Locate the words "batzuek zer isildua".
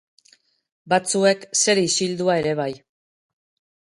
0.93-2.39